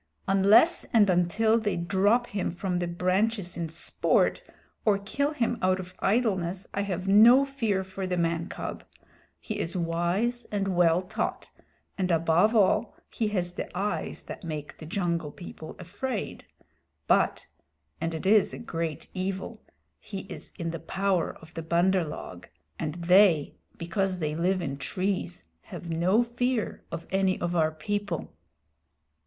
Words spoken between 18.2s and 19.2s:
is a great